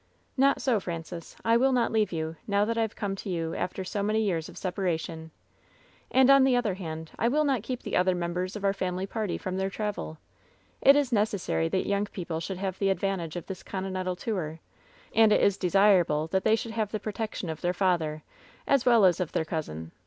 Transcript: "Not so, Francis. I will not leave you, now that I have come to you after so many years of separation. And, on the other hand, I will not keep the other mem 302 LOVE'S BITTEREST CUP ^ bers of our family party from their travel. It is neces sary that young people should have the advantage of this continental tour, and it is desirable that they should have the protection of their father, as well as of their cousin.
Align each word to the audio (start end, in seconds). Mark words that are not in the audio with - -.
"Not 0.35 0.63
so, 0.63 0.79
Francis. 0.79 1.35
I 1.45 1.57
will 1.57 1.71
not 1.71 1.91
leave 1.91 2.11
you, 2.11 2.35
now 2.47 2.65
that 2.65 2.75
I 2.75 2.81
have 2.81 2.95
come 2.95 3.15
to 3.17 3.29
you 3.29 3.53
after 3.53 3.83
so 3.83 4.01
many 4.01 4.21
years 4.23 4.49
of 4.49 4.57
separation. 4.57 5.29
And, 6.09 6.31
on 6.31 6.43
the 6.43 6.55
other 6.55 6.73
hand, 6.73 7.11
I 7.19 7.27
will 7.27 7.43
not 7.43 7.61
keep 7.61 7.83
the 7.83 7.95
other 7.95 8.15
mem 8.15 8.33
302 8.33 8.39
LOVE'S 8.39 8.53
BITTEREST 8.53 8.63
CUP 8.63 8.63
^ 8.63 8.63
bers 8.63 8.65
of 8.65 8.65
our 8.65 8.87
family 8.87 9.05
party 9.05 9.37
from 9.37 9.57
their 9.57 9.69
travel. 9.69 10.17
It 10.81 10.95
is 10.95 11.11
neces 11.11 11.41
sary 11.41 11.69
that 11.69 11.85
young 11.87 12.05
people 12.07 12.39
should 12.39 12.57
have 12.57 12.79
the 12.79 12.89
advantage 12.89 13.35
of 13.35 13.45
this 13.45 13.61
continental 13.61 14.15
tour, 14.15 14.59
and 15.13 15.31
it 15.31 15.39
is 15.39 15.57
desirable 15.57 16.25
that 16.29 16.43
they 16.45 16.55
should 16.55 16.71
have 16.71 16.91
the 16.91 16.99
protection 16.99 17.47
of 17.51 17.61
their 17.61 17.71
father, 17.75 18.23
as 18.65 18.87
well 18.87 19.05
as 19.05 19.19
of 19.19 19.33
their 19.33 19.45
cousin. 19.45 19.91